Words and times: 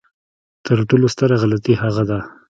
تر 0.65 0.77
ټولو 0.89 1.05
ستره 1.13 1.35
غلطي 1.41 1.73
هغه 1.83 2.03
ده. 2.09 2.19